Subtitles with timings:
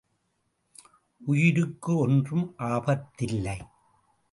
[1.21, 3.57] உயிருக்கு ஒன்றும் ஆபத்தில்லை.